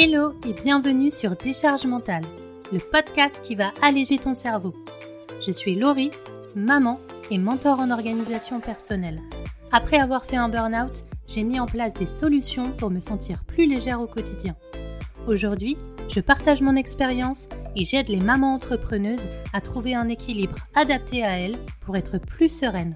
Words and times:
Hello 0.00 0.32
et 0.46 0.52
bienvenue 0.52 1.10
sur 1.10 1.34
Décharge 1.34 1.84
mentale, 1.84 2.22
le 2.72 2.78
podcast 2.78 3.40
qui 3.42 3.56
va 3.56 3.72
alléger 3.82 4.18
ton 4.18 4.32
cerveau. 4.32 4.72
Je 5.44 5.50
suis 5.50 5.74
Laurie, 5.74 6.12
maman 6.54 7.00
et 7.32 7.38
mentor 7.38 7.80
en 7.80 7.90
organisation 7.90 8.60
personnelle. 8.60 9.18
Après 9.72 9.98
avoir 9.98 10.24
fait 10.24 10.36
un 10.36 10.48
burn-out, 10.48 11.02
j'ai 11.26 11.42
mis 11.42 11.58
en 11.58 11.66
place 11.66 11.94
des 11.94 12.06
solutions 12.06 12.70
pour 12.78 12.90
me 12.90 13.00
sentir 13.00 13.42
plus 13.42 13.66
légère 13.66 14.00
au 14.00 14.06
quotidien. 14.06 14.54
Aujourd'hui, 15.26 15.76
je 16.08 16.20
partage 16.20 16.62
mon 16.62 16.76
expérience 16.76 17.48
et 17.74 17.84
j'aide 17.84 18.08
les 18.08 18.20
mamans 18.20 18.54
entrepreneuses 18.54 19.28
à 19.52 19.60
trouver 19.60 19.96
un 19.96 20.06
équilibre 20.06 20.54
adapté 20.76 21.24
à 21.24 21.40
elles 21.40 21.58
pour 21.80 21.96
être 21.96 22.18
plus 22.18 22.50
sereines. 22.50 22.94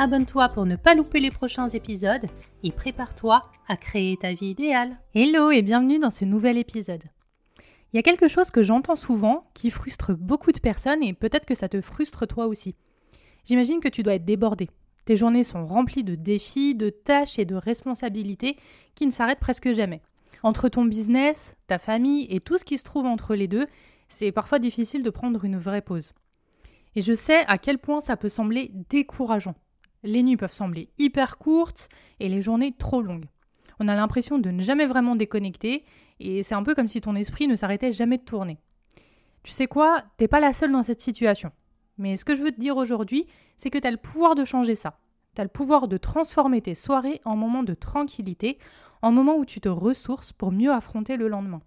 Abonne-toi 0.00 0.48
pour 0.50 0.64
ne 0.64 0.76
pas 0.76 0.94
louper 0.94 1.18
les 1.18 1.32
prochains 1.32 1.68
épisodes 1.70 2.24
et 2.62 2.70
prépare-toi 2.70 3.42
à 3.66 3.76
créer 3.76 4.16
ta 4.16 4.32
vie 4.32 4.50
idéale. 4.50 4.96
Hello 5.12 5.50
et 5.50 5.60
bienvenue 5.60 5.98
dans 5.98 6.12
ce 6.12 6.24
nouvel 6.24 6.56
épisode. 6.56 7.02
Il 7.92 7.96
y 7.96 7.98
a 7.98 8.04
quelque 8.04 8.28
chose 8.28 8.52
que 8.52 8.62
j'entends 8.62 8.94
souvent 8.94 9.50
qui 9.54 9.70
frustre 9.70 10.12
beaucoup 10.12 10.52
de 10.52 10.60
personnes 10.60 11.02
et 11.02 11.14
peut-être 11.14 11.46
que 11.46 11.56
ça 11.56 11.68
te 11.68 11.80
frustre 11.80 12.28
toi 12.28 12.46
aussi. 12.46 12.76
J'imagine 13.44 13.80
que 13.80 13.88
tu 13.88 14.04
dois 14.04 14.14
être 14.14 14.24
débordé. 14.24 14.70
Tes 15.04 15.16
journées 15.16 15.42
sont 15.42 15.66
remplies 15.66 16.04
de 16.04 16.14
défis, 16.14 16.76
de 16.76 16.90
tâches 16.90 17.40
et 17.40 17.44
de 17.44 17.56
responsabilités 17.56 18.56
qui 18.94 19.04
ne 19.04 19.10
s'arrêtent 19.10 19.40
presque 19.40 19.72
jamais. 19.72 20.00
Entre 20.44 20.68
ton 20.68 20.84
business, 20.84 21.56
ta 21.66 21.78
famille 21.78 22.28
et 22.30 22.38
tout 22.38 22.56
ce 22.56 22.64
qui 22.64 22.78
se 22.78 22.84
trouve 22.84 23.06
entre 23.06 23.34
les 23.34 23.48
deux, 23.48 23.64
c'est 24.06 24.30
parfois 24.30 24.60
difficile 24.60 25.02
de 25.02 25.10
prendre 25.10 25.44
une 25.44 25.58
vraie 25.58 25.82
pause. 25.82 26.12
Et 26.94 27.00
je 27.00 27.14
sais 27.14 27.44
à 27.48 27.58
quel 27.58 27.78
point 27.78 28.00
ça 28.00 28.16
peut 28.16 28.28
sembler 28.28 28.70
décourageant 28.90 29.56
les 30.02 30.22
nuits 30.22 30.36
peuvent 30.36 30.52
sembler 30.52 30.88
hyper 30.98 31.38
courtes 31.38 31.88
et 32.20 32.28
les 32.28 32.42
journées 32.42 32.74
trop 32.76 33.02
longues. 33.02 33.28
On 33.80 33.88
a 33.88 33.94
l'impression 33.94 34.38
de 34.38 34.50
ne 34.50 34.62
jamais 34.62 34.86
vraiment 34.86 35.16
déconnecter 35.16 35.84
et 36.20 36.42
c'est 36.42 36.54
un 36.54 36.62
peu 36.62 36.74
comme 36.74 36.88
si 36.88 37.00
ton 37.00 37.14
esprit 37.14 37.46
ne 37.46 37.56
s'arrêtait 37.56 37.92
jamais 37.92 38.18
de 38.18 38.24
tourner. 38.24 38.58
Tu 39.42 39.52
sais 39.52 39.66
quoi? 39.66 40.02
T'es 40.16 40.28
pas 40.28 40.40
la 40.40 40.52
seule 40.52 40.72
dans 40.72 40.82
cette 40.82 41.00
situation. 41.00 41.52
Mais 41.96 42.16
ce 42.16 42.24
que 42.24 42.34
je 42.34 42.42
veux 42.42 42.52
te 42.52 42.60
dire 42.60 42.76
aujourd'hui, 42.76 43.26
c'est 43.56 43.70
que 43.70 43.78
tu 43.78 43.86
as 43.86 43.90
le 43.90 43.96
pouvoir 43.96 44.34
de 44.34 44.44
changer 44.44 44.74
ça. 44.74 44.98
Tu 45.34 45.42
le 45.42 45.48
pouvoir 45.48 45.86
de 45.86 45.96
transformer 45.96 46.60
tes 46.60 46.74
soirées 46.74 47.20
en 47.24 47.36
moments 47.36 47.62
de 47.62 47.74
tranquillité, 47.74 48.58
en 49.02 49.12
moments 49.12 49.36
où 49.36 49.44
tu 49.44 49.60
te 49.60 49.68
ressources 49.68 50.32
pour 50.32 50.50
mieux 50.50 50.72
affronter 50.72 51.16
le 51.16 51.28
lendemain. 51.28 51.62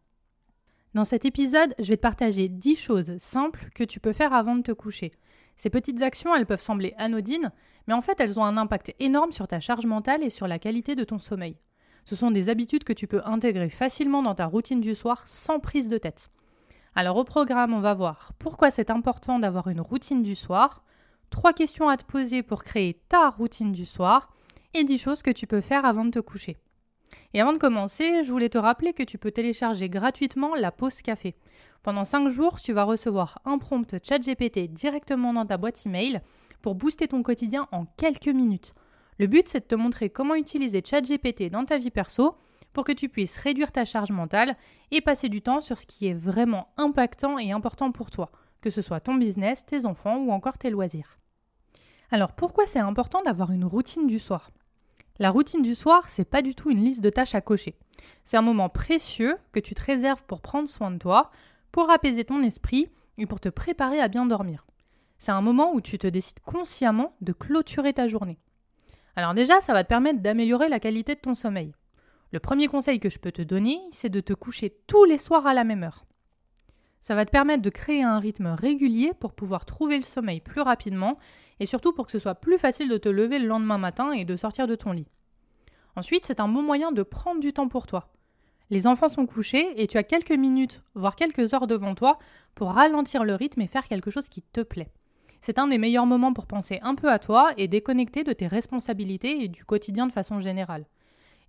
Dans 0.93 1.05
cet 1.05 1.23
épisode, 1.23 1.73
je 1.79 1.87
vais 1.87 1.95
te 1.95 2.01
partager 2.01 2.49
10 2.49 2.75
choses 2.75 3.17
simples 3.17 3.69
que 3.73 3.85
tu 3.85 4.01
peux 4.01 4.11
faire 4.11 4.33
avant 4.33 4.55
de 4.55 4.61
te 4.61 4.73
coucher. 4.73 5.13
Ces 5.61 5.69
petites 5.69 6.01
actions, 6.01 6.35
elles 6.35 6.47
peuvent 6.47 6.59
sembler 6.59 6.95
anodines, 6.97 7.51
mais 7.85 7.93
en 7.93 8.01
fait, 8.01 8.19
elles 8.19 8.39
ont 8.39 8.43
un 8.43 8.57
impact 8.57 8.95
énorme 8.99 9.31
sur 9.31 9.47
ta 9.47 9.59
charge 9.59 9.85
mentale 9.85 10.23
et 10.23 10.31
sur 10.31 10.47
la 10.47 10.57
qualité 10.57 10.95
de 10.95 11.03
ton 11.03 11.19
sommeil. 11.19 11.55
Ce 12.03 12.15
sont 12.15 12.31
des 12.31 12.49
habitudes 12.49 12.83
que 12.83 12.93
tu 12.93 13.05
peux 13.05 13.21
intégrer 13.25 13.69
facilement 13.69 14.23
dans 14.23 14.33
ta 14.33 14.47
routine 14.47 14.81
du 14.81 14.95
soir 14.95 15.21
sans 15.27 15.59
prise 15.59 15.87
de 15.87 15.99
tête. 15.99 16.31
Alors 16.95 17.15
au 17.15 17.23
programme, 17.23 17.75
on 17.75 17.79
va 17.79 17.93
voir 17.93 18.31
pourquoi 18.39 18.71
c'est 18.71 18.89
important 18.89 19.37
d'avoir 19.37 19.67
une 19.67 19.81
routine 19.81 20.23
du 20.23 20.33
soir, 20.33 20.83
trois 21.29 21.53
questions 21.53 21.89
à 21.89 21.97
te 21.97 22.05
poser 22.05 22.41
pour 22.41 22.63
créer 22.63 22.99
ta 23.07 23.29
routine 23.29 23.71
du 23.71 23.85
soir 23.85 24.33
et 24.73 24.83
dix 24.83 24.97
choses 24.97 25.21
que 25.21 25.29
tu 25.29 25.45
peux 25.45 25.61
faire 25.61 25.85
avant 25.85 26.05
de 26.05 26.09
te 26.09 26.19
coucher. 26.19 26.57
Et 27.35 27.41
avant 27.41 27.53
de 27.53 27.59
commencer, 27.59 28.23
je 28.23 28.31
voulais 28.31 28.49
te 28.49 28.57
rappeler 28.57 28.93
que 28.93 29.03
tu 29.03 29.19
peux 29.19 29.31
télécharger 29.31 29.89
gratuitement 29.89 30.55
la 30.55 30.71
pause 30.71 31.03
café. 31.03 31.35
Pendant 31.83 32.03
5 32.03 32.29
jours, 32.29 32.61
tu 32.61 32.73
vas 32.73 32.83
recevoir 32.83 33.39
un 33.43 33.57
prompt 33.57 33.95
ChatGPT 34.03 34.71
directement 34.71 35.33
dans 35.33 35.45
ta 35.45 35.57
boîte 35.57 35.83
email 35.85 36.21
pour 36.61 36.75
booster 36.75 37.07
ton 37.07 37.23
quotidien 37.23 37.67
en 37.71 37.85
quelques 37.97 38.27
minutes. 38.27 38.75
Le 39.17 39.25
but, 39.25 39.47
c'est 39.47 39.61
de 39.61 39.65
te 39.65 39.75
montrer 39.75 40.09
comment 40.11 40.35
utiliser 40.35 40.83
ChatGPT 40.85 41.49
dans 41.49 41.65
ta 41.65 41.79
vie 41.79 41.89
perso 41.89 42.35
pour 42.71 42.83
que 42.83 42.91
tu 42.91 43.09
puisses 43.09 43.37
réduire 43.37 43.71
ta 43.71 43.83
charge 43.83 44.11
mentale 44.11 44.55
et 44.91 45.01
passer 45.01 45.27
du 45.27 45.41
temps 45.41 45.59
sur 45.59 45.79
ce 45.79 45.87
qui 45.87 46.07
est 46.07 46.13
vraiment 46.13 46.67
impactant 46.77 47.39
et 47.39 47.51
important 47.51 47.91
pour 47.91 48.11
toi, 48.11 48.31
que 48.61 48.69
ce 48.69 48.81
soit 48.81 48.99
ton 48.99 49.15
business, 49.15 49.65
tes 49.65 49.85
enfants 49.85 50.17
ou 50.17 50.31
encore 50.31 50.59
tes 50.59 50.69
loisirs. 50.69 51.17
Alors 52.11 52.33
pourquoi 52.33 52.67
c'est 52.67 52.79
important 52.79 53.23
d'avoir 53.23 53.51
une 53.51 53.65
routine 53.65 54.05
du 54.05 54.19
soir? 54.19 54.51
La 55.19 55.29
routine 55.29 55.61
du 55.61 55.75
soir, 55.75 56.09
c'est 56.09 56.25
pas 56.25 56.41
du 56.41 56.55
tout 56.55 56.71
une 56.71 56.83
liste 56.83 57.03
de 57.03 57.09
tâches 57.09 57.35
à 57.35 57.41
cocher. 57.41 57.75
C'est 58.23 58.37
un 58.37 58.41
moment 58.41 58.69
précieux 58.69 59.37
que 59.51 59.59
tu 59.59 59.75
te 59.75 59.83
réserves 59.83 60.25
pour 60.25 60.41
prendre 60.41 60.67
soin 60.67 60.91
de 60.91 60.97
toi, 60.97 61.31
pour 61.71 61.89
apaiser 61.89 62.25
ton 62.25 62.41
esprit 62.41 62.89
et 63.17 63.25
pour 63.25 63.39
te 63.39 63.49
préparer 63.49 63.99
à 63.99 64.07
bien 64.07 64.25
dormir. 64.25 64.65
C'est 65.17 65.31
un 65.31 65.41
moment 65.41 65.73
où 65.73 65.81
tu 65.81 65.97
te 65.97 66.07
décides 66.07 66.39
consciemment 66.39 67.15
de 67.21 67.33
clôturer 67.33 67.93
ta 67.93 68.07
journée. 68.07 68.39
Alors 69.15 69.33
déjà, 69.33 69.59
ça 69.61 69.73
va 69.73 69.83
te 69.83 69.89
permettre 69.89 70.21
d'améliorer 70.21 70.69
la 70.69 70.79
qualité 70.79 71.15
de 71.15 71.19
ton 71.19 71.35
sommeil. 71.35 71.73
Le 72.31 72.39
premier 72.39 72.67
conseil 72.67 72.99
que 72.99 73.09
je 73.09 73.19
peux 73.19 73.31
te 73.31 73.41
donner, 73.41 73.79
c'est 73.91 74.09
de 74.09 74.21
te 74.21 74.33
coucher 74.33 74.77
tous 74.87 75.03
les 75.03 75.17
soirs 75.17 75.47
à 75.47 75.53
la 75.53 75.63
même 75.63 75.83
heure. 75.83 76.05
Ça 77.01 77.15
va 77.15 77.25
te 77.25 77.31
permettre 77.31 77.61
de 77.61 77.69
créer 77.69 78.03
un 78.03 78.19
rythme 78.19 78.47
régulier 78.47 79.11
pour 79.19 79.33
pouvoir 79.33 79.65
trouver 79.65 79.97
le 79.97 80.03
sommeil 80.03 80.39
plus 80.39 80.61
rapidement 80.61 81.17
et 81.59 81.65
surtout 81.65 81.93
pour 81.93 82.05
que 82.05 82.11
ce 82.11 82.19
soit 82.19 82.35
plus 82.35 82.57
facile 82.57 82.89
de 82.89 82.97
te 82.97 83.09
lever 83.09 83.39
le 83.39 83.47
lendemain 83.47 83.77
matin 83.77 84.11
et 84.11 84.23
de 84.23 84.35
sortir 84.35 84.65
de 84.65 84.75
ton 84.75 84.91
lit. 84.91 85.07
Ensuite, 85.95 86.25
c'est 86.25 86.39
un 86.39 86.47
bon 86.47 86.61
moyen 86.61 86.91
de 86.91 87.03
prendre 87.03 87.41
du 87.41 87.53
temps 87.53 87.67
pour 87.67 87.85
toi. 87.85 88.13
Les 88.71 88.87
enfants 88.87 89.09
sont 89.09 89.25
couchés 89.25 89.73
et 89.75 89.85
tu 89.85 89.97
as 89.97 90.03
quelques 90.03 90.31
minutes, 90.31 90.81
voire 90.95 91.17
quelques 91.17 91.53
heures 91.53 91.67
devant 91.67 91.93
toi 91.93 92.17
pour 92.55 92.71
ralentir 92.71 93.25
le 93.25 93.35
rythme 93.35 93.59
et 93.59 93.67
faire 93.67 93.85
quelque 93.85 94.09
chose 94.09 94.29
qui 94.29 94.41
te 94.41 94.61
plaît. 94.61 94.93
C'est 95.41 95.59
un 95.59 95.67
des 95.67 95.77
meilleurs 95.77 96.05
moments 96.05 96.31
pour 96.31 96.47
penser 96.47 96.79
un 96.81 96.95
peu 96.95 97.11
à 97.11 97.19
toi 97.19 97.51
et 97.57 97.67
déconnecter 97.67 98.23
de 98.23 98.31
tes 98.31 98.47
responsabilités 98.47 99.43
et 99.43 99.49
du 99.49 99.65
quotidien 99.65 100.07
de 100.07 100.13
façon 100.13 100.39
générale. 100.39 100.85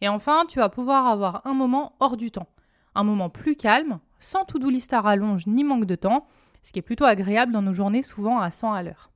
Et 0.00 0.08
enfin, 0.08 0.46
tu 0.48 0.58
vas 0.58 0.68
pouvoir 0.68 1.06
avoir 1.06 1.46
un 1.46 1.54
moment 1.54 1.94
hors 2.00 2.16
du 2.16 2.32
temps, 2.32 2.48
un 2.96 3.04
moment 3.04 3.30
plus 3.30 3.54
calme, 3.54 4.00
sans 4.18 4.44
to-do 4.44 4.70
à 4.90 5.00
rallonge 5.00 5.46
ni 5.46 5.62
manque 5.62 5.84
de 5.84 5.94
temps, 5.94 6.26
ce 6.64 6.72
qui 6.72 6.80
est 6.80 6.82
plutôt 6.82 7.04
agréable 7.04 7.52
dans 7.52 7.62
nos 7.62 7.72
journées 7.72 8.02
souvent 8.02 8.40
à 8.40 8.50
100 8.50 8.72
à 8.72 8.82
l'heure. 8.82 9.12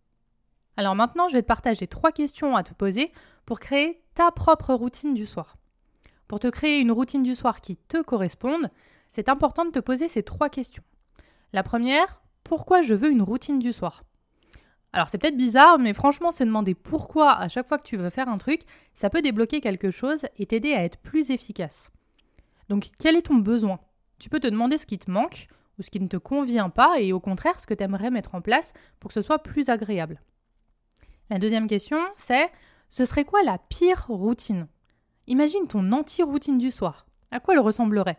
Alors 0.76 0.94
maintenant, 0.94 1.26
je 1.26 1.32
vais 1.32 1.42
te 1.42 1.48
partager 1.48 1.88
trois 1.88 2.12
questions 2.12 2.54
à 2.54 2.62
te 2.62 2.72
poser 2.72 3.10
pour 3.46 3.58
créer 3.58 4.00
ta 4.14 4.30
propre 4.30 4.74
routine 4.74 5.14
du 5.14 5.26
soir. 5.26 5.56
Pour 6.28 6.40
te 6.40 6.48
créer 6.48 6.80
une 6.80 6.92
routine 6.92 7.22
du 7.22 7.34
soir 7.34 7.60
qui 7.60 7.76
te 7.76 8.02
corresponde, 8.02 8.70
c'est 9.08 9.28
important 9.28 9.64
de 9.64 9.70
te 9.70 9.78
poser 9.78 10.08
ces 10.08 10.22
trois 10.22 10.48
questions. 10.48 10.82
La 11.52 11.62
première, 11.62 12.22
pourquoi 12.42 12.82
je 12.82 12.94
veux 12.94 13.10
une 13.10 13.22
routine 13.22 13.58
du 13.58 13.72
soir? 13.72 14.02
Alors 14.92 15.08
c'est 15.08 15.18
peut-être 15.18 15.36
bizarre, 15.36 15.78
mais 15.78 15.92
franchement, 15.92 16.32
se 16.32 16.42
demander 16.42 16.74
pourquoi 16.74 17.32
à 17.32 17.48
chaque 17.48 17.68
fois 17.68 17.78
que 17.78 17.86
tu 17.86 17.96
veux 17.96 18.10
faire 18.10 18.28
un 18.28 18.38
truc, 18.38 18.62
ça 18.94 19.10
peut 19.10 19.22
débloquer 19.22 19.60
quelque 19.60 19.90
chose 19.90 20.26
et 20.38 20.46
t'aider 20.46 20.72
à 20.72 20.84
être 20.84 20.98
plus 20.98 21.30
efficace. 21.30 21.90
Donc 22.68 22.88
quel 22.98 23.14
est 23.16 23.26
ton 23.26 23.36
besoin? 23.36 23.78
Tu 24.18 24.30
peux 24.30 24.40
te 24.40 24.46
demander 24.46 24.78
ce 24.78 24.86
qui 24.86 24.98
te 24.98 25.10
manque 25.10 25.48
ou 25.78 25.82
ce 25.82 25.90
qui 25.90 26.00
ne 26.00 26.08
te 26.08 26.16
convient 26.16 26.70
pas 26.70 26.98
et 26.98 27.12
au 27.12 27.20
contraire 27.20 27.60
ce 27.60 27.66
que 27.66 27.74
tu 27.74 27.84
aimerais 27.84 28.10
mettre 28.10 28.34
en 28.34 28.40
place 28.40 28.72
pour 28.98 29.08
que 29.08 29.14
ce 29.14 29.22
soit 29.22 29.42
plus 29.42 29.68
agréable. 29.68 30.20
La 31.30 31.38
deuxième 31.38 31.66
question, 31.66 31.98
c'est 32.14 32.50
ce 32.88 33.04
serait 33.04 33.24
quoi 33.24 33.42
la 33.42 33.58
pire 33.58 34.06
routine? 34.08 34.68
Imagine 35.28 35.66
ton 35.66 35.92
anti-routine 35.92 36.58
du 36.58 36.70
soir. 36.70 37.06
À 37.30 37.40
quoi 37.40 37.54
elle 37.54 37.60
ressemblerait? 37.60 38.18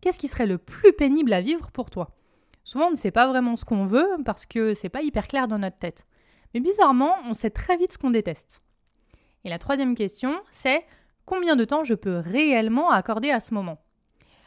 Qu'est-ce 0.00 0.18
qui 0.18 0.28
serait 0.28 0.46
le 0.46 0.58
plus 0.58 0.92
pénible 0.92 1.32
à 1.32 1.40
vivre 1.40 1.70
pour 1.72 1.90
toi? 1.90 2.14
Souvent, 2.62 2.86
on 2.86 2.90
ne 2.92 2.96
sait 2.96 3.10
pas 3.10 3.26
vraiment 3.26 3.56
ce 3.56 3.64
qu'on 3.64 3.86
veut 3.86 4.08
parce 4.24 4.46
que 4.46 4.72
c'est 4.72 4.88
pas 4.88 5.02
hyper 5.02 5.26
clair 5.26 5.48
dans 5.48 5.58
notre 5.58 5.78
tête. 5.78 6.06
Mais 6.52 6.60
bizarrement, 6.60 7.16
on 7.26 7.34
sait 7.34 7.50
très 7.50 7.76
vite 7.76 7.92
ce 7.92 7.98
qu'on 7.98 8.10
déteste. 8.10 8.62
Et 9.44 9.50
la 9.50 9.58
troisième 9.58 9.94
question, 9.94 10.34
c'est 10.50 10.84
combien 11.26 11.56
de 11.56 11.64
temps 11.64 11.84
je 11.84 11.94
peux 11.94 12.18
réellement 12.18 12.90
accorder 12.90 13.30
à 13.30 13.40
ce 13.40 13.52
moment? 13.52 13.78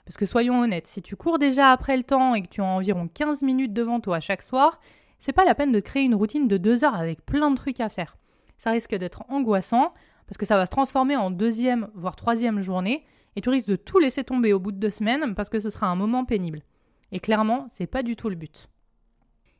Parce 0.06 0.18
que 0.18 0.26
soyons 0.26 0.62
honnêtes, 0.62 0.88
si 0.88 1.02
tu 1.02 1.18
cours 1.18 1.38
déjà 1.38 1.72
après 1.72 1.98
le 1.98 2.04
temps 2.04 2.34
et 2.34 2.42
que 2.42 2.48
tu 2.48 2.62
as 2.62 2.66
environ 2.66 3.10
15 3.14 3.42
minutes 3.42 3.74
devant 3.74 4.00
toi 4.00 4.22
chaque 4.22 4.42
soir, 4.42 4.80
c'est 5.20 5.34
pas 5.34 5.44
la 5.44 5.54
peine 5.56 5.74
de 5.74 5.82
créer 5.82 6.04
une 6.04 6.16
routine 6.16 6.48
de 6.48 6.56
deux 6.56 6.86
heures 6.86 6.96
avec 6.96 7.26
plein 7.26 7.52
de 7.52 7.58
trucs 7.58 7.82
à 7.82 7.90
faire. 7.90 8.16
Ça 8.58 8.72
risque 8.72 8.96
d'être 8.96 9.24
angoissant 9.30 9.94
parce 10.28 10.38
que 10.38 10.46
ça 10.46 10.58
va 10.58 10.66
se 10.66 10.72
transformer 10.72 11.16
en 11.16 11.32
deuxième 11.32 11.90
voire 11.96 12.16
troisième 12.16 12.62
journée 12.62 13.06
et 13.36 13.42
tu 13.42 13.50
risques 13.50 13.68
de 13.68 13.76
tout 13.76 14.00
laisser 14.00 14.24
tomber 14.24 14.54
au 14.54 14.60
bout 14.60 14.72
de 14.72 14.80
deux 14.80 14.90
semaines 14.90 15.36
parce 15.36 15.50
que 15.50 15.60
ce 15.60 15.70
sera 15.70 15.88
un 15.88 15.96
moment 15.96 16.26
pénible. 16.26 16.64
Et 17.12 17.20
clairement, 17.20 17.68
c'est 17.70 17.88
pas 17.88 18.04
du 18.04 18.16
tout 18.16 18.30
le 18.30 18.36
but. 18.36 18.70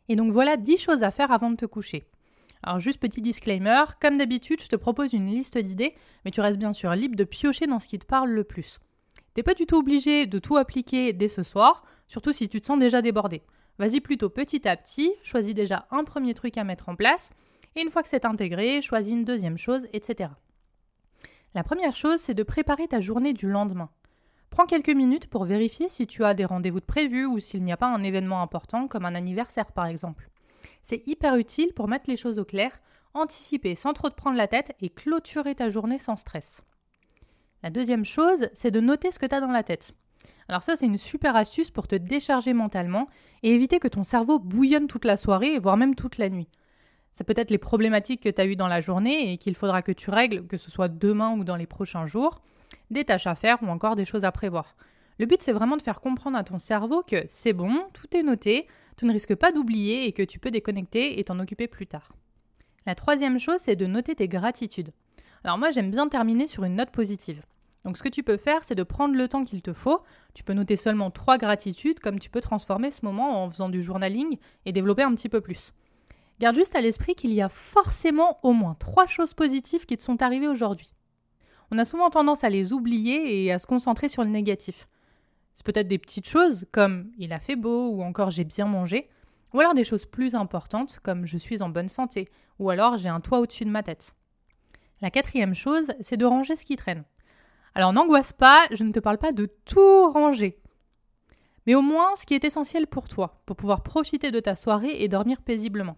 Et 0.10 0.16
donc 0.16 0.32
voilà 0.32 0.58
10 0.58 0.78
choses 0.78 1.04
à 1.04 1.12
faire 1.12 1.32
avant 1.32 1.50
de 1.50 1.56
te 1.56 1.66
coucher. 1.66 2.08
Alors 2.64 2.80
juste 2.80 3.00
petit 3.00 3.22
disclaimer, 3.22 3.84
comme 4.02 4.18
d'habitude, 4.18 4.62
je 4.62 4.68
te 4.68 4.76
propose 4.76 5.14
une 5.14 5.28
liste 5.28 5.58
d'idées, 5.58 5.96
mais 6.26 6.32
tu 6.32 6.42
restes 6.42 6.60
bien 6.60 6.74
sûr 6.74 6.92
libre 6.94 7.16
de 7.16 7.24
piocher 7.24 7.68
dans 7.68 7.80
ce 7.80 7.88
qui 7.88 8.00
te 8.00 8.06
parle 8.06 8.32
le 8.32 8.44
plus. 8.44 8.80
T'es 9.34 9.44
pas 9.44 9.54
du 9.54 9.66
tout 9.66 9.78
obligé 9.78 10.26
de 10.26 10.40
tout 10.40 10.58
appliquer 10.58 11.14
dès 11.14 11.28
ce 11.28 11.44
soir, 11.44 11.84
surtout 12.08 12.32
si 12.32 12.50
tu 12.50 12.60
te 12.60 12.66
sens 12.66 12.80
déjà 12.80 13.02
débordé. 13.02 13.44
Vas-y 13.78 14.02
plutôt 14.02 14.30
petit 14.30 14.68
à 14.68 14.76
petit, 14.76 15.14
choisis 15.22 15.54
déjà 15.54 15.88
un 15.92 16.04
premier 16.04 16.34
truc 16.34 16.58
à 16.58 16.64
mettre 16.64 16.90
en 16.90 16.96
place, 16.96 17.30
et 17.76 17.82
une 17.82 17.92
fois 17.92 18.02
que 18.02 18.10
c'est 18.10 18.26
intégré, 18.26 18.82
choisis 18.82 19.14
une 19.14 19.26
deuxième 19.26 19.60
chose, 19.60 19.88
etc. 19.94 20.32
La 21.58 21.64
première 21.64 21.96
chose, 21.96 22.20
c'est 22.20 22.36
de 22.36 22.44
préparer 22.44 22.88
ta 22.88 23.00
journée 23.00 23.34
du 23.34 23.50
lendemain. 23.50 23.90
Prends 24.52 24.68
quelques 24.68 24.92
minutes 24.92 25.26
pour 25.26 25.46
vérifier 25.46 25.90
si 25.90 26.06
tu 26.06 26.24
as 26.24 26.36
des 26.36 26.46
rendez-vous 26.46 26.80
de 26.80 26.86
prévus 26.86 27.26
ou 27.26 27.40
s'il 27.40 27.64
n'y 27.64 27.72
a 27.72 27.78
pas 27.78 27.88
un 27.88 28.04
événement 28.04 28.44
important 28.44 28.88
comme 28.88 29.06
un 29.06 29.16
anniversaire 29.16 29.72
par 29.72 29.88
exemple. 29.88 30.30
C'est 30.84 31.02
hyper 31.08 31.36
utile 31.36 31.74
pour 31.74 31.88
mettre 31.88 32.12
les 32.12 32.16
choses 32.16 32.38
au 32.38 32.46
clair, 32.46 32.80
anticiper 33.16 33.74
sans 33.74 33.94
trop 33.94 34.12
te 34.12 34.16
prendre 34.16 34.38
la 34.38 34.48
tête 34.48 34.76
et 34.82 34.92
clôturer 34.92 35.56
ta 35.56 35.70
journée 35.70 35.98
sans 35.98 36.16
stress. 36.16 36.62
La 37.64 37.72
deuxième 37.72 38.06
chose, 38.06 38.50
c'est 38.54 38.70
de 38.70 38.80
noter 38.80 39.10
ce 39.10 39.18
que 39.18 39.26
tu 39.26 39.34
as 39.34 39.42
dans 39.42 39.48
la 39.48 39.64
tête. 39.64 39.96
Alors 40.50 40.62
ça, 40.62 40.76
c'est 40.76 40.86
une 40.86 41.00
super 41.00 41.36
astuce 41.36 41.72
pour 41.72 41.88
te 41.88 41.96
décharger 41.96 42.54
mentalement 42.54 43.08
et 43.42 43.56
éviter 43.56 43.80
que 43.80 43.88
ton 43.88 44.04
cerveau 44.04 44.38
bouillonne 44.38 44.86
toute 44.86 45.06
la 45.06 45.18
soirée, 45.18 45.58
voire 45.58 45.76
même 45.76 45.96
toute 45.96 46.20
la 46.20 46.30
nuit. 46.30 46.50
Ça 47.18 47.24
peut 47.24 47.34
être 47.36 47.50
les 47.50 47.58
problématiques 47.58 48.22
que 48.22 48.30
tu 48.30 48.40
as 48.40 48.46
eues 48.46 48.56
dans 48.56 48.68
la 48.68 48.80
journée 48.80 49.34
et 49.34 49.40
qu'il 49.40 49.56
faudra 49.56 49.82
que 49.82 49.92
tu 49.92 50.12
règles, 50.12 50.46
que 50.46 50.56
ce 50.56 50.70
soit 50.70 50.88
demain 50.88 51.36
ou 51.36 51.44
dans 51.44 51.56
les 51.56 51.66
prochains 51.66 52.06
jours, 52.06 52.44
des 52.92 53.06
tâches 53.06 53.26
à 53.26 53.34
faire 53.34 53.58
ou 53.64 53.66
encore 53.70 53.96
des 53.96 54.06
choses 54.06 54.24
à 54.24 54.32
prévoir. 54.32 54.76
Le 55.18 55.26
but, 55.26 55.42
c'est 55.42 55.52
vraiment 55.52 55.78
de 55.78 55.82
faire 55.82 56.00
comprendre 56.00 56.38
à 56.38 56.44
ton 56.44 56.60
cerveau 56.60 57.02
que 57.02 57.24
c'est 57.28 57.54
bon, 57.54 57.82
tout 57.92 58.16
est 58.16 58.22
noté, 58.22 58.68
tu 58.98 59.06
ne 59.06 59.12
risques 59.12 59.34
pas 59.34 59.52
d'oublier 59.52 60.06
et 60.06 60.12
que 60.12 60.22
tu 60.22 60.38
peux 60.38 60.52
déconnecter 60.52 61.20
et 61.20 61.24
t'en 61.24 61.40
occuper 61.40 61.66
plus 61.66 61.88
tard. 61.88 62.14
La 62.86 62.94
troisième 62.94 63.40
chose, 63.40 63.62
c'est 63.62 63.76
de 63.76 63.88
noter 63.88 64.14
tes 64.14 64.28
gratitudes. 64.28 64.92
Alors 65.44 65.58
moi, 65.58 65.72
j'aime 65.72 65.90
bien 65.90 66.08
terminer 66.10 66.46
sur 66.46 66.66
une 66.66 66.76
note 66.76 66.92
positive. 66.92 67.42
Donc 67.84 67.98
ce 67.98 68.04
que 68.04 68.10
tu 68.10 68.22
peux 68.22 68.38
faire, 68.38 68.64
c'est 68.64 68.76
de 68.76 68.84
prendre 68.84 69.16
le 69.16 69.28
temps 69.28 69.44
qu'il 69.44 69.64
te 69.64 69.74
faut. 69.74 70.04
Tu 70.36 70.44
peux 70.44 70.54
noter 70.54 70.76
seulement 70.76 71.10
trois 71.10 71.40
gratitudes, 71.40 72.00
comme 72.00 72.20
tu 72.20 72.30
peux 72.30 72.42
transformer 72.42 72.92
ce 72.92 73.04
moment 73.04 73.44
en 73.44 73.50
faisant 73.50 73.70
du 73.70 73.82
journaling 73.82 74.38
et 74.68 74.72
développer 74.72 75.02
un 75.02 75.16
petit 75.16 75.30
peu 75.30 75.42
plus. 75.42 75.74
Garde 76.40 76.56
juste 76.56 76.76
à 76.76 76.82
l'esprit 76.82 77.16
qu'il 77.16 77.34
y 77.34 77.42
a 77.42 77.50
forcément 77.50 78.40
au 78.44 78.54
moins 78.54 78.76
trois 78.76 79.08
choses 79.08 79.34
positives 79.34 79.86
qui 79.86 79.98
te 79.98 80.04
sont 80.04 80.22
arrivées 80.22 80.48
aujourd'hui. 80.48 80.94
On 81.72 81.80
a 81.80 81.86
souvent 81.86 82.12
tendance 82.12 82.44
à 82.44 82.50
les 82.50 82.74
oublier 82.74 83.44
et 83.44 83.52
à 83.52 83.58
se 83.58 83.66
concentrer 83.66 84.08
sur 84.08 84.24
le 84.24 84.30
négatif. 84.30 84.88
C'est 85.56 85.66
peut-être 85.66 85.88
des 85.88 85.98
petites 85.98 86.28
choses 86.28 86.68
comme 86.72 87.12
il 87.18 87.34
a 87.34 87.40
fait 87.40 87.56
beau 87.56 87.90
ou 87.90 88.04
encore 88.04 88.30
j'ai 88.30 88.44
bien 88.44 88.68
mangé, 88.68 89.10
ou 89.54 89.60
alors 89.60 89.74
des 89.74 89.84
choses 89.84 90.06
plus 90.06 90.36
importantes 90.36 91.00
comme 91.02 91.26
je 91.26 91.38
suis 91.38 91.64
en 91.64 91.70
bonne 91.70 91.90
santé 91.90 92.30
ou 92.60 92.70
alors 92.70 92.98
j'ai 92.98 93.10
un 93.10 93.20
toit 93.20 93.40
au-dessus 93.40 93.66
de 93.66 93.72
ma 93.72 93.82
tête. 93.82 94.14
La 95.02 95.10
quatrième 95.10 95.56
chose, 95.56 95.88
c'est 96.02 96.18
de 96.18 96.26
ranger 96.26 96.56
ce 96.56 96.66
qui 96.66 96.76
traîne. 96.76 97.04
Alors 97.74 97.94
n'angoisse 97.94 98.34
pas, 98.34 98.68
je 98.72 98.84
ne 98.84 98.92
te 98.92 99.00
parle 99.00 99.18
pas 99.18 99.32
de 99.32 99.48
tout 99.66 100.10
ranger. 100.12 100.60
Mais 101.66 101.74
au 101.74 101.82
moins 101.82 102.16
ce 102.16 102.28
qui 102.28 102.36
est 102.36 102.46
essentiel 102.46 102.86
pour 102.86 103.10
toi, 103.10 103.42
pour 103.48 103.56
pouvoir 103.56 103.82
profiter 103.82 104.30
de 104.30 104.40
ta 104.40 104.56
soirée 104.56 105.02
et 105.02 105.08
dormir 105.08 105.42
paisiblement. 105.42 105.98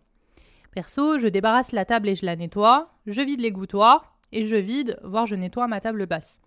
Perso, 0.72 1.18
je 1.18 1.28
débarrasse 1.28 1.72
la 1.72 1.86
table 1.86 2.10
et 2.10 2.16
je 2.16 2.26
la 2.26 2.36
nettoie, 2.36 2.92
je 3.06 3.22
vide 3.22 3.40
l'égouttoir 3.40 4.16
et 4.32 4.46
je 4.46 4.56
vide, 4.56 5.00
voire 5.04 5.26
je 5.26 5.36
nettoie 5.36 5.68
ma 5.68 5.80
table 5.80 6.06
basse. 6.06 6.40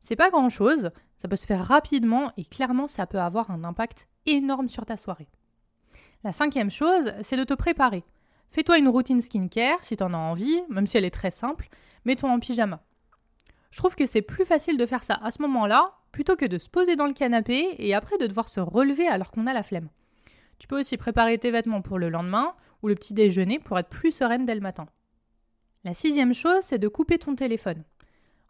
C'est 0.00 0.16
pas 0.16 0.30
grand 0.30 0.48
chose, 0.48 0.90
ça 1.18 1.28
peut 1.28 1.36
se 1.36 1.46
faire 1.46 1.64
rapidement 1.64 2.32
et 2.36 2.44
clairement 2.44 2.86
ça 2.86 3.06
peut 3.06 3.20
avoir 3.20 3.50
un 3.50 3.64
impact 3.64 4.08
énorme 4.26 4.68
sur 4.68 4.86
ta 4.86 4.96
soirée. 4.96 5.28
La 6.24 6.32
cinquième 6.32 6.70
chose, 6.70 7.12
c'est 7.22 7.36
de 7.36 7.44
te 7.44 7.54
préparer. 7.54 8.04
Fais-toi 8.50 8.78
une 8.78 8.88
routine 8.88 9.22
skincare 9.22 9.82
si 9.82 9.96
tu 9.96 10.02
en 10.02 10.12
as 10.12 10.18
envie, 10.18 10.62
même 10.68 10.86
si 10.86 10.96
elle 10.96 11.04
est 11.04 11.10
très 11.10 11.30
simple, 11.30 11.68
mets-toi 12.04 12.30
en 12.30 12.40
pyjama. 12.40 12.80
Je 13.70 13.78
trouve 13.78 13.94
que 13.94 14.06
c'est 14.06 14.22
plus 14.22 14.44
facile 14.44 14.76
de 14.76 14.86
faire 14.86 15.04
ça 15.04 15.20
à 15.22 15.30
ce 15.30 15.40
moment-là 15.42 15.92
plutôt 16.10 16.34
que 16.34 16.46
de 16.46 16.58
se 16.58 16.68
poser 16.68 16.96
dans 16.96 17.06
le 17.06 17.12
canapé 17.12 17.76
et 17.78 17.94
après 17.94 18.18
de 18.18 18.26
devoir 18.26 18.48
se 18.48 18.58
relever 18.58 19.06
alors 19.06 19.30
qu'on 19.30 19.46
a 19.46 19.52
la 19.52 19.62
flemme. 19.62 19.88
Tu 20.60 20.68
peux 20.68 20.78
aussi 20.78 20.98
préparer 20.98 21.38
tes 21.38 21.50
vêtements 21.50 21.80
pour 21.80 21.98
le 21.98 22.10
lendemain 22.10 22.54
ou 22.82 22.88
le 22.88 22.94
petit 22.94 23.14
déjeuner 23.14 23.58
pour 23.58 23.78
être 23.78 23.88
plus 23.88 24.12
sereine 24.12 24.44
dès 24.44 24.54
le 24.54 24.60
matin. 24.60 24.86
La 25.84 25.94
sixième 25.94 26.34
chose, 26.34 26.60
c'est 26.60 26.78
de 26.78 26.86
couper 26.86 27.18
ton 27.18 27.34
téléphone. 27.34 27.82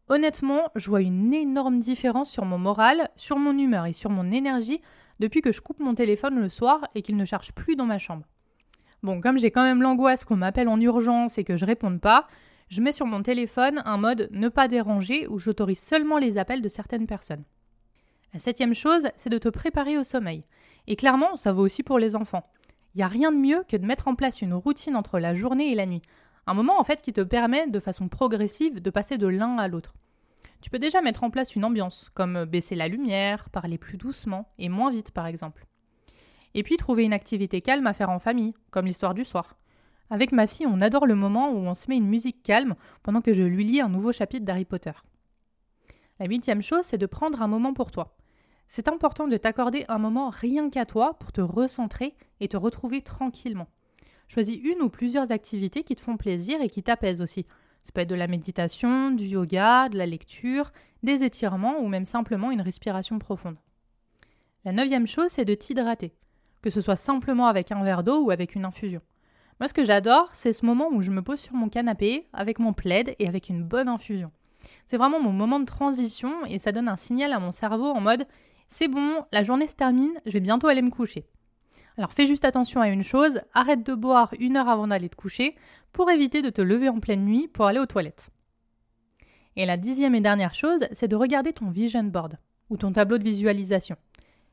Honnêtement, 0.09 0.73
je 0.75 0.91
vois 0.91 1.03
une 1.03 1.33
énorme 1.33 1.79
différence 1.79 2.29
sur 2.29 2.45
mon 2.45 2.59
moral, 2.59 3.11
sur 3.15 3.39
mon 3.39 3.57
humeur 3.57 3.87
et 3.87 3.93
sur 3.93 4.11
mon 4.11 4.33
énergie 4.33 4.83
depuis 5.21 5.41
que 5.41 5.53
je 5.53 5.61
coupe 5.61 5.79
mon 5.79 5.95
téléphone 5.95 6.41
le 6.41 6.49
soir 6.49 6.89
et 6.97 7.03
qu'il 7.03 7.17
ne 7.17 7.25
charge 7.25 7.53
plus 7.53 7.77
dans 7.77 7.87
ma 7.87 7.99
chambre. 7.99 8.27
Bon, 9.05 9.21
comme 9.21 9.39
j'ai 9.39 9.53
quand 9.53 9.63
même 9.63 9.81
l'angoisse 9.81 10.25
qu'on 10.25 10.37
m'appelle 10.37 10.69
en 10.69 10.81
urgence 10.81 11.39
et 11.39 11.45
que 11.45 11.57
je 11.57 11.65
réponde 11.65 12.01
pas, 12.01 12.27
je 12.71 12.81
mets 12.81 12.91
sur 12.91 13.07
mon 13.07 13.23
téléphone 13.23 13.83
un 13.85 13.99
mode 13.99 14.29
ne 14.33 14.49
pas 14.49 14.67
déranger 14.67 15.29
où 15.29 15.39
j'autorise 15.39 15.81
seulement 15.81 16.19
les 16.19 16.39
appels 16.39 16.61
de 16.61 16.69
certaines 16.69 17.07
personnes. 17.07 17.45
La 18.33 18.41
septième 18.41 18.75
chose, 18.75 19.09
c'est 19.15 19.31
de 19.31 19.39
te 19.39 19.49
préparer 19.49 19.97
au 19.97 20.05
sommeil. 20.05 20.45
Et 20.91 20.97
clairement, 20.97 21.37
ça 21.37 21.53
vaut 21.53 21.63
aussi 21.63 21.85
pour 21.85 22.01
les 22.01 22.17
enfants. 22.17 22.43
Il 22.95 22.99
n'y 22.99 23.05
a 23.05 23.07
rien 23.07 23.31
de 23.31 23.37
mieux 23.37 23.63
que 23.69 23.77
de 23.77 23.87
mettre 23.87 24.09
en 24.09 24.17
place 24.17 24.43
une 24.43 24.55
routine 24.55 24.97
entre 24.97 25.21
la 25.21 25.37
journée 25.37 25.71
et 25.71 25.77
la 25.77 25.87
nuit. 25.87 26.03
Un 26.49 26.55
moment 26.55 26.81
en 26.81 26.83
fait 26.83 27.01
qui 27.01 27.13
te 27.13 27.21
permet 27.21 27.69
de 27.69 27.79
façon 27.79 28.09
progressive 28.09 28.83
de 28.83 28.91
passer 28.91 29.17
de 29.17 29.29
l'un 29.29 29.57
à 29.59 29.69
l'autre. 29.69 29.95
Tu 30.61 30.69
peux 30.69 30.81
déjà 30.81 31.01
mettre 31.01 31.23
en 31.23 31.31
place 31.31 31.55
une 31.55 31.65
ambiance, 31.65 32.11
comme 32.13 32.45
baisser 32.45 32.75
la 32.75 32.89
lumière, 32.89 33.51
parler 33.51 33.79
plus 33.79 33.99
doucement 33.99 34.49
et 34.59 34.69
moins 34.69 34.91
vite 34.91 35.13
par 35.13 35.29
exemple. 35.29 35.65
Et 36.55 36.65
puis 36.65 36.77
trouver 36.77 37.05
une 37.05 37.13
activité 37.13 37.61
calme 37.61 37.87
à 37.87 37.95
faire 37.95 38.11
en 38.11 38.19
famille, 38.19 38.55
comme 38.73 38.87
l'histoire 38.87 39.15
du 39.15 39.25
soir. 39.25 39.59
Avec 40.11 40.33
ma 40.33 40.49
fille, 40.49 40.67
on 40.67 40.81
adore 40.81 41.07
le 41.07 41.15
moment 41.15 41.53
où 41.53 41.59
on 41.59 41.75
se 41.75 41.89
met 41.89 41.99
une 41.99 42.09
musique 42.09 42.43
calme 42.43 42.75
pendant 43.05 43.21
que 43.21 43.33
je 43.33 43.45
lui 43.45 43.63
lis 43.63 43.81
un 43.81 43.89
nouveau 43.89 44.11
chapitre 44.11 44.45
d'Harry 44.45 44.65
Potter. 44.65 44.91
La 46.19 46.27
huitième 46.27 46.63
chose, 46.63 46.83
c'est 46.83 46.99
de 46.99 47.07
prendre 47.07 47.43
un 47.43 47.47
moment 47.47 47.75
pour 47.75 47.93
toi. 47.93 48.17
C'est 48.73 48.87
important 48.87 49.27
de 49.27 49.37
t'accorder 49.37 49.85
un 49.89 49.99
moment 49.99 50.31
rien 50.31 50.71
qu'à 50.71 50.87
toi 50.87 51.15
pour 51.15 51.33
te 51.33 51.41
recentrer 51.41 52.15
et 52.39 52.47
te 52.47 52.57
retrouver 52.57 53.03
tranquillement. 53.03 53.67
Choisis 54.29 54.61
une 54.63 54.81
ou 54.81 54.89
plusieurs 54.89 55.33
activités 55.33 55.83
qui 55.83 55.97
te 55.97 56.01
font 56.01 56.17
plaisir 56.17 56.63
et 56.63 56.69
qui 56.69 56.85
t'apaisent 56.85 57.21
aussi. 57.21 57.47
Ça 57.83 57.91
peut 57.93 58.03
être 58.03 58.11
de 58.11 58.15
la 58.15 58.29
méditation, 58.29 59.11
du 59.11 59.25
yoga, 59.25 59.89
de 59.89 59.99
la 59.99 60.07
lecture, 60.07 60.71
des 61.03 61.25
étirements 61.25 61.81
ou 61.81 61.89
même 61.89 62.05
simplement 62.05 62.53
une 62.53 62.61
respiration 62.61 63.19
profonde. 63.19 63.57
La 64.65 64.71
neuvième 64.71 65.09
chose, 65.09 65.31
c'est 65.31 65.45
de 65.45 65.55
t'hydrater, 65.55 66.15
que 66.63 66.71
ce 66.71 66.81
soit 66.81 66.95
simplement 66.95 67.49
avec 67.49 67.73
un 67.73 67.83
verre 67.83 68.05
d'eau 68.05 68.23
ou 68.23 68.31
avec 68.31 68.55
une 68.55 68.65
infusion. 68.65 69.01
Moi, 69.59 69.67
ce 69.67 69.75
que 69.75 69.85
j'adore, 69.85 70.29
c'est 70.33 70.53
ce 70.53 70.65
moment 70.65 70.91
où 70.93 71.03
je 71.03 71.11
me 71.11 71.23
pose 71.23 71.41
sur 71.41 71.55
mon 71.55 71.69
canapé 71.69 72.29
avec 72.33 72.61
mon 72.61 72.73
plaid 72.73 73.17
et 73.19 73.27
avec 73.27 73.49
une 73.49 73.65
bonne 73.65 73.89
infusion. 73.89 74.31
C'est 74.87 74.97
vraiment 74.97 75.21
mon 75.21 75.33
moment 75.33 75.59
de 75.59 75.65
transition 75.65 76.47
et 76.47 76.59
ça 76.59 76.71
donne 76.71 76.87
un 76.87 76.95
signal 76.95 77.33
à 77.33 77.41
mon 77.41 77.51
cerveau 77.51 77.89
en 77.89 78.01
mode 78.01 78.29
c'est 78.71 78.89
bon, 78.89 79.25
la 79.33 79.43
journée 79.43 79.67
se 79.67 79.75
termine, 79.75 80.13
je 80.27 80.33
vais 80.33 80.41
bientôt 80.41 80.69
aller 80.69 80.81
me 80.81 80.91
coucher. 80.91 81.27
Alors 81.99 82.13
fais 82.13 82.27
juste 82.27 82.45
attention 82.45 82.81
à 82.81 82.89
une 82.89 83.03
chose, 83.03 83.41
arrête 83.53 83.85
de 83.85 83.95
boire 83.95 84.33
une 84.39 84.57
heure 84.57 84.69
avant 84.69 84.87
d'aller 84.87 85.09
te 85.09 85.17
coucher 85.17 85.57
pour 85.93 86.09
éviter 86.09 86.41
de 86.41 86.51
te 86.51 86.63
lever 86.63 86.89
en 86.89 87.01
pleine 87.01 87.25
nuit 87.25 87.49
pour 87.49 87.67
aller 87.67 87.81
aux 87.81 87.87
toilettes. 87.87 88.31
Et 89.57 89.67
la 89.67 89.77
dixième 89.77 90.15
et 90.15 90.21
dernière 90.21 90.55
chose, 90.55 90.87
c'est 90.93 91.09
de 91.09 91.17
regarder 91.17 91.53
ton 91.53 91.69
vision 91.69 92.05
board 92.05 92.39
ou 92.71 92.77
ton 92.77 92.93
tableau 92.93 93.19
de 93.19 93.25
visualisation. 93.25 93.97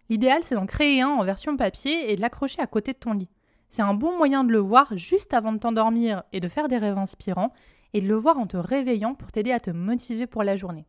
L'idéal, 0.09 0.41
c'est 0.41 0.55
d'en 0.55 0.65
créer 0.65 1.01
un 1.01 1.09
en 1.09 1.23
version 1.23 1.55
papier 1.55 2.11
et 2.11 2.15
de 2.15 2.21
l'accrocher 2.21 2.61
à 2.61 2.67
côté 2.67 2.93
de 2.93 2.97
ton 2.97 3.13
lit. 3.13 3.29
C'est 3.69 3.83
un 3.83 3.93
bon 3.93 4.17
moyen 4.17 4.43
de 4.43 4.51
le 4.51 4.59
voir 4.59 4.97
juste 4.97 5.33
avant 5.33 5.53
de 5.53 5.59
t'endormir 5.59 6.23
et 6.33 6.39
de 6.39 6.47
faire 6.47 6.67
des 6.67 6.77
rêves 6.77 6.97
inspirants 6.97 7.53
et 7.93 8.01
de 8.01 8.07
le 8.07 8.15
voir 8.15 8.39
en 8.39 8.47
te 8.47 8.57
réveillant 8.57 9.13
pour 9.13 9.31
t'aider 9.31 9.51
à 9.51 9.59
te 9.59 9.69
motiver 9.69 10.25
pour 10.25 10.43
la 10.43 10.55
journée. 10.55 10.87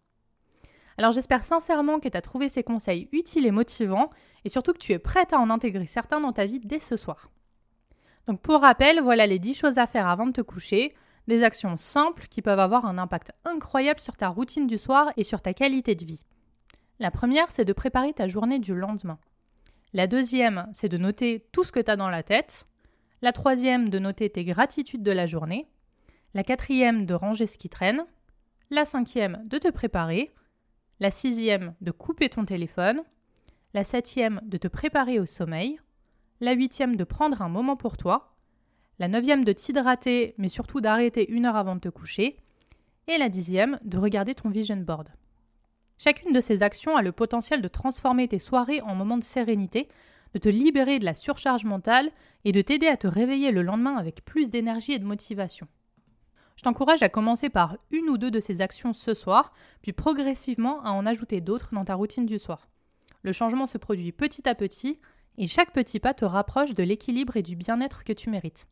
Alors 0.99 1.13
j'espère 1.13 1.45
sincèrement 1.45 2.01
que 2.01 2.09
tu 2.09 2.17
as 2.17 2.23
trouvé 2.23 2.49
ces 2.49 2.65
conseils 2.65 3.09
utiles 3.13 3.47
et 3.47 3.53
motivants 3.53 4.11
et 4.45 4.49
surtout 4.49 4.73
que 4.73 4.79
tu 4.79 4.93
es 4.93 4.99
prête 4.99 5.33
à 5.33 5.39
en 5.39 5.49
intégrer 5.49 5.87
certains 5.87 6.21
dans 6.21 6.33
ta 6.33 6.45
vie 6.45 6.59
dès 6.59 6.81
ce 6.81 6.97
soir. 6.97 7.31
Donc 8.27 8.41
pour 8.43 8.61
rappel, 8.61 9.01
voilà 9.01 9.27
les 9.29 9.39
10 9.39 9.55
choses 9.55 9.79
à 9.79 9.87
faire 9.87 10.09
avant 10.09 10.27
de 10.27 10.33
te 10.33 10.41
coucher, 10.41 10.95
des 11.29 11.45
actions 11.45 11.77
simples 11.77 12.27
qui 12.29 12.43
peuvent 12.43 12.59
avoir 12.59 12.85
un 12.85 12.99
impact 12.99 13.31
incroyable 13.45 14.01
sur 14.01 14.17
ta 14.17 14.29
routine 14.29 14.67
du 14.67 14.77
soir 14.77 15.11
et 15.17 15.23
sur 15.23 15.41
ta 15.41 15.55
qualité 15.55 15.95
de 15.95 16.05
vie. 16.05 16.23
La 16.99 17.13
première, 17.13 17.51
c'est 17.53 17.65
de 17.65 17.73
préparer 17.73 18.13
ta 18.13 18.27
journée 18.27 18.59
du 18.59 18.75
lendemain. 18.75 19.19
La 19.93 20.09
deuxième, 20.09 20.67
c'est 20.73 20.89
de 20.89 20.99
noter 20.99 21.47
tout 21.53 21.63
ce 21.63 21.71
que 21.71 21.81
tu 21.81 21.91
as 21.93 21.97
dans 21.97 22.11
la 22.11 22.25
tête. 22.25 22.67
La 23.23 23.33
troisième, 23.33 23.89
de 23.89 24.01
noter 24.01 24.31
tes 24.31 24.45
gratitudes 24.45 25.05
de 25.05 25.13
la 25.13 25.27
journée. 25.27 25.69
La 26.35 26.43
quatrième, 26.43 27.07
de 27.07 27.15
ranger 27.15 27.47
ce 27.47 27.57
qui 27.57 27.69
traîne. 27.69 28.05
La 28.71 28.85
cinquième, 28.85 29.43
de 29.47 29.59
te 29.59 29.69
préparer 29.69 30.35
la 31.01 31.11
sixième 31.11 31.75
de 31.81 31.91
couper 31.91 32.29
ton 32.29 32.45
téléphone, 32.45 33.03
la 33.75 33.85
septième 33.85 34.41
de 34.45 34.57
te 34.57 34.69
préparer 34.69 35.21
au 35.21 35.27
sommeil, 35.27 35.79
la 36.41 36.53
huitième 36.53 36.97
de 36.97 37.05
prendre 37.05 37.43
un 37.43 37.49
moment 37.49 37.77
pour 37.77 37.97
toi, 37.97 38.35
la 38.99 39.09
neuvième 39.09 39.45
de 39.45 39.53
t'hydrater 39.53 40.35
mais 40.39 40.49
surtout 40.49 40.81
d'arrêter 40.81 41.31
une 41.31 41.47
heure 41.47 41.57
avant 41.57 41.77
de 41.77 41.81
te 41.81 41.89
coucher, 41.89 42.39
et 43.07 43.19
la 43.19 43.29
dixième 43.29 43.79
de 43.85 43.97
regarder 43.97 44.35
ton 44.35 44.51
vision 44.51 44.77
board. 44.77 45.09
Chacune 45.99 46.33
de 46.33 46.41
ces 46.41 46.63
actions 46.63 46.97
a 46.97 47.03
le 47.03 47.13
potentiel 47.13 47.63
de 47.63 47.69
transformer 47.69 48.29
tes 48.29 48.39
soirées 48.39 48.81
en 48.83 48.95
moments 48.95 49.19
de 49.19 49.25
sérénité, 49.25 49.89
de 50.35 50.39
te 50.39 50.49
libérer 50.49 50.99
de 50.99 51.05
la 51.05 51.15
surcharge 51.15 51.65
mentale 51.65 52.11
et 52.45 52.53
de 52.53 52.61
t'aider 52.61 52.87
à 52.87 52.97
te 52.97 53.07
réveiller 53.07 53.51
le 53.51 53.63
lendemain 53.63 53.97
avec 53.97 54.25
plus 54.25 54.51
d'énergie 54.51 54.93
et 54.93 54.99
de 54.99 55.05
motivation. 55.05 55.67
Je 56.59 56.65
t'encourage 56.65 57.05
à 57.05 57.09
commencer 57.09 57.51
par 57.51 57.77
une 57.93 58.09
ou 58.09 58.19
deux 58.19 58.33
de 58.33 58.41
ces 58.41 58.63
actions 58.63 58.93
ce 58.93 59.15
soir, 59.15 59.53
puis 59.81 59.93
progressivement 59.93 60.83
à 60.83 60.91
en 60.91 61.07
ajouter 61.07 61.41
d'autres 61.41 61.73
dans 61.73 61.85
ta 61.85 61.95
routine 61.95 62.27
du 62.27 62.41
soir. 62.41 62.67
Le 63.23 63.31
changement 63.31 63.69
se 63.69 63.79
produit 63.79 64.11
petit 64.11 64.49
à 64.49 64.57
petit, 64.57 64.99
et 65.37 65.47
chaque 65.47 65.73
petit 65.73 66.01
pas 66.01 66.15
te 66.15 66.25
rapproche 66.25 66.75
de 66.75 66.83
l'équilibre 66.83 67.37
et 67.37 67.45
du 67.45 67.55
bien-être 67.55 68.03
que 68.03 68.13
tu 68.13 68.29
mérites. 68.29 68.67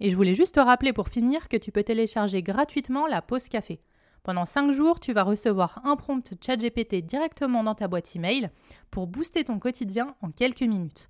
Et 0.00 0.10
je 0.10 0.16
voulais 0.16 0.34
juste 0.34 0.56
te 0.56 0.60
rappeler 0.60 0.92
pour 0.92 1.08
finir 1.08 1.48
que 1.48 1.56
tu 1.56 1.70
peux 1.70 1.84
télécharger 1.84 2.42
gratuitement 2.42 3.06
la 3.06 3.22
pause 3.22 3.48
café. 3.48 3.80
Pendant 4.24 4.44
5 4.44 4.72
jours, 4.72 4.98
tu 4.98 5.12
vas 5.12 5.22
recevoir 5.22 5.80
un 5.84 5.94
prompt 5.94 6.34
ChatGPT 6.44 7.06
directement 7.06 7.62
dans 7.62 7.76
ta 7.76 7.86
boîte 7.86 8.16
email 8.16 8.50
pour 8.90 9.06
booster 9.06 9.44
ton 9.44 9.60
quotidien 9.60 10.16
en 10.22 10.32
quelques 10.32 10.62
minutes. 10.62 11.08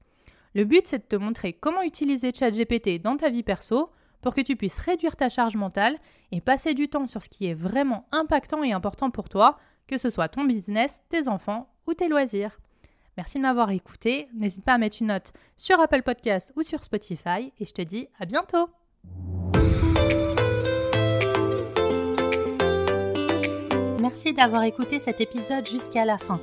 Le 0.55 0.65
but, 0.65 0.87
c'est 0.87 0.99
de 0.99 1.05
te 1.05 1.17
montrer 1.17 1.55
comment 1.55 1.81
utiliser 1.81 2.35
ChatGPT 2.35 3.01
dans 3.01 3.17
ta 3.17 3.31
vie 3.31 3.43
perso, 3.43 3.91
pour 4.23 4.35
que 4.35 4.41
tu 4.41 4.57
puisses 4.57 4.79
réduire 4.79 5.17
ta 5.17 5.29
charge 5.29 5.57
mentale 5.57 5.97
et 6.33 6.41
passer 6.41 6.75
du 6.75 6.89
temps 6.89 7.07
sur 7.07 7.23
ce 7.23 7.29
qui 7.29 7.47
est 7.47 7.55
vraiment 7.55 8.07
impactant 8.13 8.63
et 8.65 8.73
important 8.73 9.11
pour 9.11 9.29
toi, 9.29 9.59
que 9.87 9.99
ce 9.99 10.11
soit 10.11 10.29
ton 10.29 10.45
business, 10.45 11.03
tes 11.09 11.29
enfants 11.29 11.69
ou 11.87 11.95
tes 11.95 12.09
loisirs. 12.09 12.59
Merci 13.17 13.39
de 13.39 13.43
m'avoir 13.43 13.71
écouté. 13.71 14.29
N'hésite 14.35 14.65
pas 14.65 14.75
à 14.75 14.79
mettre 14.79 14.99
une 15.01 15.09
note 15.09 15.33
sur 15.57 15.81
Apple 15.81 16.03
Podcast 16.03 16.53
ou 16.57 16.63
sur 16.63 16.85
Spotify 16.85 17.53
et 17.59 17.65
je 17.65 17.73
te 17.73 17.83
dis 17.83 18.09
à 18.19 18.27
bientôt. 18.27 18.69
Merci 24.01 24.35
d'avoir 24.35 24.63
écouté 24.63 24.99
cet 24.99 25.21
épisode 25.21 25.67
jusqu'à 25.67 26.05
la 26.05 26.19
fin. 26.19 26.41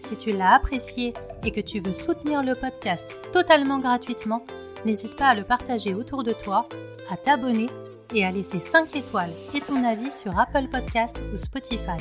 Si 0.00 0.16
tu 0.16 0.32
l'as 0.32 0.54
apprécié 0.54 1.14
et 1.44 1.50
que 1.50 1.60
tu 1.60 1.80
veux 1.80 1.92
soutenir 1.92 2.42
le 2.42 2.54
podcast 2.54 3.20
totalement 3.32 3.78
gratuitement, 3.78 4.44
n'hésite 4.86 5.16
pas 5.16 5.28
à 5.28 5.34
le 5.34 5.42
partager 5.42 5.94
autour 5.94 6.22
de 6.22 6.32
toi, 6.32 6.68
à 7.10 7.16
t'abonner 7.16 7.68
et 8.14 8.24
à 8.24 8.30
laisser 8.30 8.60
5 8.60 8.94
étoiles 8.96 9.32
et 9.52 9.60
ton 9.60 9.84
avis 9.84 10.12
sur 10.12 10.38
Apple 10.38 10.68
Podcast 10.70 11.20
ou 11.34 11.36
Spotify. 11.36 11.98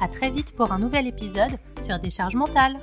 À 0.00 0.08
très 0.08 0.30
vite 0.30 0.54
pour 0.56 0.72
un 0.72 0.78
nouvel 0.78 1.06
épisode 1.06 1.58
sur 1.80 1.98
Décharge 1.98 2.36
mentale. 2.36 2.76